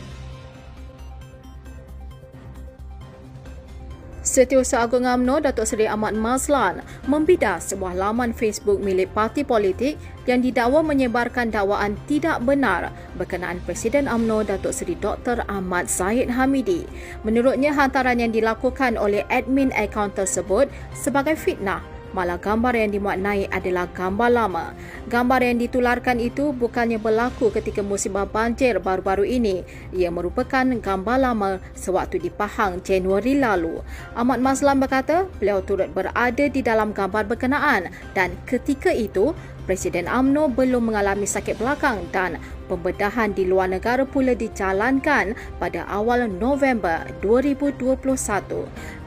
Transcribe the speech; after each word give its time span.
Setiausaha 4.28 4.84
Agung 4.84 5.08
UMNO 5.08 5.40
Datuk 5.40 5.64
Seri 5.64 5.88
Ahmad 5.88 6.12
Mazlan 6.12 6.84
membidas 7.08 7.72
sebuah 7.72 7.96
laman 7.96 8.36
Facebook 8.36 8.76
milik 8.76 9.08
parti 9.16 9.40
politik 9.40 9.96
yang 10.28 10.44
didakwa 10.44 10.84
menyebarkan 10.84 11.48
dakwaan 11.48 11.96
tidak 12.04 12.44
benar 12.44 12.92
berkenaan 13.16 13.56
Presiden 13.64 14.04
UMNO 14.04 14.44
Datuk 14.44 14.76
Seri 14.76 15.00
Dr. 15.00 15.48
Ahmad 15.48 15.88
Zahid 15.88 16.28
Hamidi. 16.28 16.84
Menurutnya 17.24 17.72
hantaran 17.72 18.20
yang 18.20 18.28
dilakukan 18.28 19.00
oleh 19.00 19.24
admin 19.32 19.72
akaun 19.72 20.12
tersebut 20.12 20.68
sebagai 20.92 21.32
fitnah 21.32 21.80
Malah 22.16 22.40
gambar 22.40 22.72
yang 22.72 22.90
dimuat 22.94 23.20
naik 23.20 23.52
adalah 23.52 23.84
gambar 23.92 24.30
lama. 24.32 24.64
Gambar 25.12 25.40
yang 25.44 25.60
ditularkan 25.60 26.16
itu 26.24 26.56
bukannya 26.56 26.96
berlaku 26.96 27.52
ketika 27.52 27.84
musibah 27.84 28.24
banjir 28.24 28.80
baru-baru 28.80 29.28
ini. 29.28 29.60
Ia 29.92 30.08
merupakan 30.08 30.64
gambar 30.64 31.16
lama 31.20 31.60
sewaktu 31.76 32.16
di 32.16 32.30
Pahang 32.32 32.80
Januari 32.80 33.36
lalu. 33.36 33.84
Ahmad 34.16 34.40
Maslam 34.40 34.80
berkata 34.80 35.28
beliau 35.36 35.60
turut 35.60 35.92
berada 35.92 36.44
di 36.48 36.60
dalam 36.64 36.96
gambar 36.96 37.28
berkenaan 37.28 37.92
dan 38.16 38.32
ketika 38.48 38.88
itu 38.88 39.36
Presiden 39.68 40.08
AMNO 40.08 40.56
belum 40.56 40.88
mengalami 40.88 41.28
sakit 41.28 41.60
belakang 41.60 42.08
dan 42.08 42.40
pembedahan 42.72 43.36
di 43.36 43.44
luar 43.44 43.68
negara 43.68 44.08
pula 44.08 44.32
dijalankan 44.32 45.36
pada 45.60 45.84
awal 45.92 46.24
November 46.24 47.04
2021. 47.20 48.08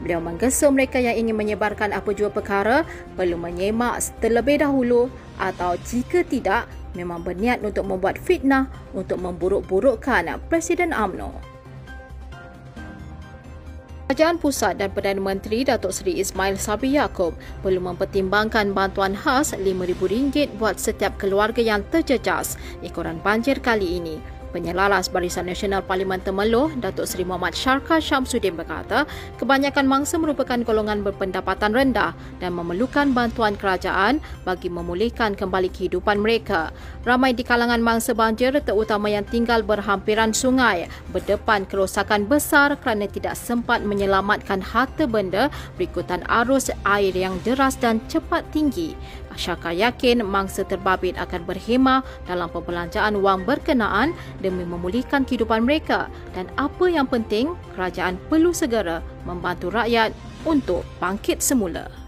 Beliau 0.06 0.22
menggesa 0.22 0.70
mereka 0.70 1.02
yang 1.02 1.18
ingin 1.18 1.34
menyebarkan 1.34 1.98
apa 1.98 2.14
jua 2.14 2.30
perkara 2.30 2.86
perlu 3.18 3.42
menyemak 3.42 4.06
terlebih 4.22 4.62
dahulu 4.62 5.10
atau 5.42 5.74
jika 5.82 6.22
tidak 6.22 6.70
memang 6.94 7.26
berniat 7.26 7.66
untuk 7.66 7.90
membuat 7.90 8.22
fitnah 8.22 8.70
untuk 8.94 9.18
memburuk-burukkan 9.18 10.30
Presiden 10.46 10.94
AMNO. 10.94 11.51
Kerajaan 14.12 14.44
Pusat 14.44 14.84
dan 14.84 14.92
Perdana 14.92 15.24
Menteri 15.24 15.64
Datuk 15.64 15.96
Seri 15.96 16.20
Ismail 16.20 16.60
Sabri 16.60 17.00
Yaakob 17.00 17.32
perlu 17.64 17.80
mempertimbangkan 17.80 18.76
bantuan 18.76 19.16
khas 19.16 19.56
RM5,000 19.56 20.52
buat 20.60 20.76
setiap 20.76 21.16
keluarga 21.16 21.64
yang 21.64 21.80
terjejas. 21.88 22.60
Ekoran 22.84 23.24
banjir 23.24 23.64
kali 23.64 24.04
ini 24.04 24.20
Penyelaras 24.52 25.08
Barisan 25.08 25.48
Nasional 25.48 25.82
Parlimen 25.82 26.20
Temeloh, 26.20 26.70
Datuk 26.78 27.08
Seri 27.08 27.24
Muhammad 27.24 27.56
Syarka 27.56 28.04
Syamsuddin 28.04 28.60
berkata, 28.60 29.08
kebanyakan 29.40 29.88
mangsa 29.88 30.20
merupakan 30.20 30.60
golongan 30.62 31.02
berpendapatan 31.02 31.72
rendah 31.72 32.12
dan 32.44 32.52
memerlukan 32.52 33.16
bantuan 33.16 33.56
kerajaan 33.56 34.20
bagi 34.44 34.68
memulihkan 34.68 35.34
kembali 35.40 35.72
kehidupan 35.72 36.20
mereka. 36.20 36.76
Ramai 37.08 37.32
di 37.32 37.48
kalangan 37.48 37.80
mangsa 37.80 38.12
banjir, 38.12 38.52
terutama 38.62 39.08
yang 39.08 39.24
tinggal 39.26 39.64
berhampiran 39.64 40.36
sungai, 40.36 40.92
berdepan 41.16 41.64
kerosakan 41.66 42.28
besar 42.28 42.76
kerana 42.78 43.08
tidak 43.08 43.40
sempat 43.40 43.82
menyelamatkan 43.88 44.60
harta 44.60 45.08
benda 45.08 45.48
berikutan 45.80 46.22
arus 46.28 46.70
air 46.84 47.16
yang 47.16 47.40
deras 47.48 47.80
dan 47.80 48.04
cepat 48.12 48.44
tinggi. 48.52 48.94
Syaka 49.38 49.72
yakin 49.72 50.26
mangsa 50.26 50.66
terbabit 50.66 51.16
akan 51.16 51.46
berhemah 51.46 52.02
dalam 52.26 52.50
perbelanjaan 52.50 53.20
wang 53.22 53.46
berkenaan 53.46 54.12
demi 54.42 54.66
memulihkan 54.66 55.24
kehidupan 55.24 55.64
mereka 55.64 56.10
dan 56.34 56.50
apa 56.58 56.90
yang 56.90 57.06
penting 57.06 57.54
kerajaan 57.78 58.18
perlu 58.28 58.52
segera 58.52 59.00
membantu 59.24 59.70
rakyat 59.70 60.12
untuk 60.44 60.82
bangkit 60.98 61.40
semula. 61.40 62.01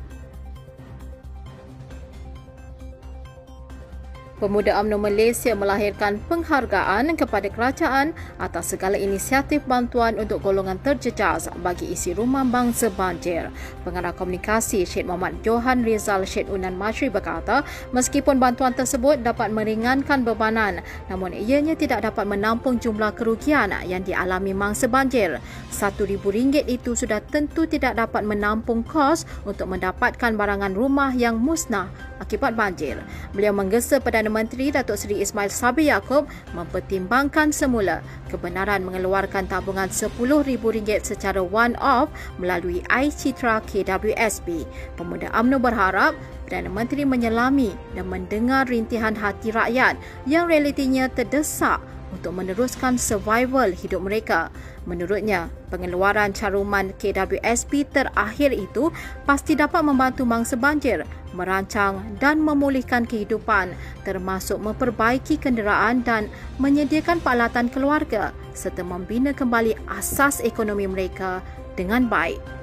Pemuda 4.44 4.76
UMNO 4.84 5.00
Malaysia 5.00 5.56
melahirkan 5.56 6.20
penghargaan 6.28 7.16
kepada 7.16 7.48
kerajaan 7.48 8.12
atas 8.36 8.76
segala 8.76 9.00
inisiatif 9.00 9.64
bantuan 9.64 10.20
untuk 10.20 10.44
golongan 10.44 10.76
terjejas 10.84 11.48
bagi 11.64 11.96
isi 11.96 12.12
rumah 12.12 12.44
bangsa 12.44 12.92
banjir. 12.92 13.48
Pengarah 13.88 14.12
komunikasi 14.12 14.84
Syed 14.84 15.08
Muhammad 15.08 15.40
Johan 15.48 15.88
Rizal 15.88 16.28
Syed 16.28 16.52
Unan 16.52 16.76
Masri 16.76 17.08
berkata, 17.08 17.64
meskipun 17.96 18.36
bantuan 18.36 18.76
tersebut 18.76 19.24
dapat 19.24 19.48
meringankan 19.48 20.28
bebanan, 20.28 20.84
namun 21.08 21.31
ianya 21.31 21.80
tidak 21.80 22.04
dapat 22.04 22.28
menampung 22.28 22.84
jumlah 22.84 23.16
kerugian 23.16 23.72
yang 23.88 24.04
dialami 24.04 24.52
mangsa 24.52 24.92
banjir. 24.92 25.40
RM1,000 25.72 26.68
itu 26.68 27.00
sudah 27.00 27.24
tentu 27.24 27.64
tidak 27.64 27.96
dapat 27.96 28.28
menampung 28.28 28.84
kos 28.84 29.24
untuk 29.48 29.72
mendapatkan 29.72 30.36
barangan 30.36 30.75
rumah 30.75 31.16
yang 31.16 31.40
musnah 31.40 31.88
akibat 32.20 32.60
banjir. 32.60 33.00
Beliau 33.31 33.56
menggesa 33.56 34.04
Perdana 34.04 34.32
Menteri 34.33 34.73
Datuk 34.73 34.97
Seri 34.97 35.21
Ismail 35.21 35.53
Sabri 35.53 35.94
Yaakob 35.94 36.25
mempertimbangkan 36.57 37.53
semula 37.53 38.01
kebenaran 38.33 38.81
mengeluarkan 38.81 39.45
tabungan 39.45 39.94
RM10,000 39.94 41.05
secara 41.05 41.38
one-off 41.45 42.09
melalui 42.41 42.81
iCitra 42.89 43.61
KWSB. 43.69 44.66
Pemuda 44.97 45.29
UMNO 45.38 45.61
berharap 45.61 46.17
Perdana 46.49 46.73
Menteri 46.73 47.05
menyelami 47.05 47.77
dan 47.94 48.09
mendengar 48.09 48.66
rintihan 48.66 49.13
hati 49.13 49.53
rakyat 49.53 50.01
yang 50.25 50.50
realitinya 50.50 51.05
terdesak 51.13 51.77
untuk 52.13 52.33
meneruskan 52.38 52.97
survival 53.01 53.73
hidup 53.73 54.05
mereka. 54.05 54.53
Menurutnya, 54.85 55.50
pengeluaran 55.73 56.29
caruman 56.35 56.94
KWSP 57.01 57.89
terakhir 57.89 58.53
itu 58.53 58.94
pasti 59.25 59.57
dapat 59.57 59.81
membantu 59.81 60.29
mangsa 60.29 60.53
banjir 60.53 61.01
merancang 61.33 62.01
dan 62.21 62.39
memulihkan 62.39 63.03
kehidupan 63.03 63.73
termasuk 64.07 64.61
memperbaiki 64.61 65.41
kenderaan 65.41 66.05
dan 66.05 66.29
menyediakan 66.61 67.19
peralatan 67.19 67.67
keluarga 67.67 68.31
serta 68.53 68.85
membina 68.85 69.33
kembali 69.33 69.75
asas 69.89 70.39
ekonomi 70.45 70.85
mereka 70.88 71.41
dengan 71.73 72.05
baik. 72.05 72.62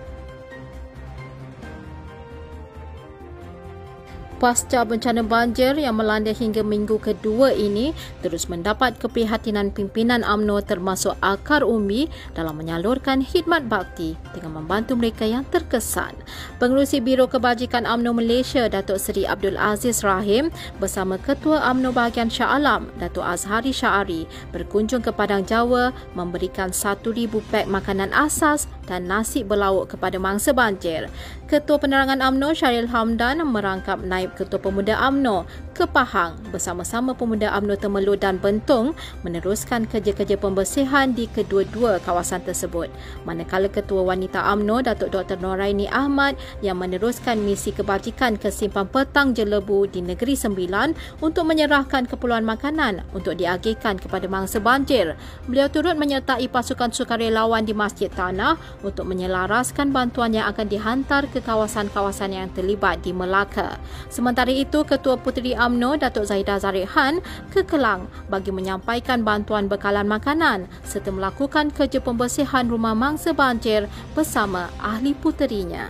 Pasca 4.40 4.88
bencana 4.88 5.20
banjir 5.20 5.76
yang 5.76 6.00
melanda 6.00 6.32
hingga 6.32 6.64
minggu 6.64 6.96
kedua 6.96 7.52
ini 7.52 7.92
terus 8.24 8.48
mendapat 8.48 8.96
keprihatinan 8.96 9.68
pimpinan 9.68 10.24
AMNO 10.24 10.64
termasuk 10.64 11.12
Akar 11.20 11.60
Umi 11.60 12.08
dalam 12.32 12.56
menyalurkan 12.56 13.20
khidmat 13.20 13.68
bakti 13.68 14.16
dengan 14.32 14.64
membantu 14.64 14.96
mereka 14.96 15.28
yang 15.28 15.44
terkesan. 15.52 16.16
Pengurusi 16.56 17.04
Biro 17.04 17.28
Kebajikan 17.28 17.84
AMNO 17.84 18.16
Malaysia 18.16 18.64
Datuk 18.72 18.96
Seri 18.96 19.28
Abdul 19.28 19.60
Aziz 19.60 20.00
Rahim 20.00 20.48
bersama 20.80 21.20
Ketua 21.20 21.60
AMNO 21.68 21.92
Bahagian 21.92 22.32
Shah 22.32 22.56
Alam 22.56 22.88
Datuk 22.96 23.22
Azhari 23.22 23.76
Syari 23.76 24.24
berkunjung 24.56 25.04
ke 25.04 25.12
Padang 25.12 25.44
Jawa 25.44 25.92
memberikan 26.16 26.72
1,000 26.72 27.04
pek 27.52 27.68
makanan 27.68 28.08
asas 28.16 28.64
dan 28.88 29.04
nasi 29.04 29.44
berlauk 29.44 29.92
kepada 29.92 30.16
mangsa 30.16 30.56
banjir. 30.56 31.12
Ketua 31.46 31.76
Penerangan 31.76 32.24
AMNO 32.24 32.56
Syaril 32.56 32.88
Hamdan 32.88 33.42
merangkap 33.44 34.00
naib 34.02 34.29
Ketua 34.36 34.58
Pemuda 34.62 34.98
AMNO 34.98 35.46
ke 35.80 35.88
Pahang 35.88 36.36
bersama-sama 36.52 37.16
pemuda 37.16 37.56
UMNO 37.56 37.80
Temerloh 37.80 38.20
dan 38.20 38.36
Bentong 38.36 38.92
meneruskan 39.24 39.88
kerja-kerja 39.88 40.36
pembersihan 40.36 41.16
di 41.16 41.24
kedua-dua 41.24 42.04
kawasan 42.04 42.44
tersebut. 42.44 42.92
Manakala 43.24 43.72
Ketua 43.72 44.04
Wanita 44.04 44.44
UMNO 44.52 44.84
Datuk 44.84 45.08
Dr. 45.08 45.40
Noraini 45.40 45.88
Ahmad 45.88 46.36
yang 46.60 46.76
meneruskan 46.76 47.40
misi 47.40 47.72
kebajikan 47.72 48.36
ke 48.36 48.52
Simpang 48.52 48.92
Petang 48.92 49.32
Jelebu 49.32 49.88
di 49.88 50.04
Negeri 50.04 50.36
Sembilan 50.36 50.92
untuk 51.24 51.48
menyerahkan 51.48 52.04
keperluan 52.04 52.44
makanan 52.44 53.16
untuk 53.16 53.40
diagihkan 53.40 53.96
kepada 53.96 54.28
mangsa 54.28 54.60
banjir. 54.60 55.16
Beliau 55.48 55.72
turut 55.72 55.96
menyertai 55.96 56.44
pasukan 56.52 56.92
sukarelawan 56.92 57.64
di 57.64 57.72
Masjid 57.72 58.12
Tanah 58.12 58.60
untuk 58.84 59.08
menyelaraskan 59.08 59.96
bantuan 59.96 60.36
yang 60.36 60.44
akan 60.52 60.68
dihantar 60.68 61.24
ke 61.32 61.40
kawasan-kawasan 61.40 62.36
yang 62.36 62.52
terlibat 62.52 63.00
di 63.00 63.16
Melaka. 63.16 63.80
Sementara 64.12 64.52
itu, 64.52 64.84
Ketua 64.84 65.16
Puteri 65.16 65.56
AMNO 65.70 66.02
Datuk 66.02 66.26
Zaidah 66.26 66.58
Zarihan 66.58 67.22
ke 67.54 67.62
Kelang 67.62 68.10
bagi 68.26 68.50
menyampaikan 68.50 69.22
bantuan 69.22 69.70
bekalan 69.70 70.10
makanan 70.10 70.66
serta 70.82 71.14
melakukan 71.14 71.70
kerja 71.70 72.02
pembersihan 72.02 72.66
rumah 72.66 72.98
mangsa 72.98 73.30
banjir 73.30 73.86
bersama 74.18 74.66
ahli 74.82 75.14
puterinya. 75.14 75.86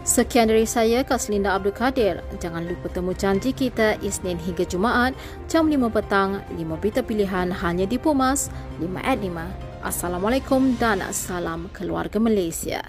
Sekian 0.00 0.48
dari 0.48 0.64
saya, 0.64 1.04
Kaslinda 1.04 1.52
Abdul 1.52 1.76
Kadir. 1.76 2.24
Jangan 2.40 2.64
lupa 2.64 2.88
temu 2.88 3.12
janji 3.12 3.52
kita 3.52 4.00
Isnin 4.00 4.40
hingga 4.40 4.64
Jumaat, 4.64 5.12
jam 5.44 5.68
5 5.68 5.92
petang, 5.92 6.40
5 6.56 6.80
berita 6.80 7.04
pilihan 7.04 7.52
hanya 7.52 7.84
di 7.84 8.00
Pumas, 8.00 8.48
5 8.80 8.96
at 9.04 9.20
5. 9.20 9.44
Assalamualaikum 9.84 10.80
dan 10.80 11.04
salam 11.12 11.68
keluarga 11.76 12.16
Malaysia. 12.16 12.80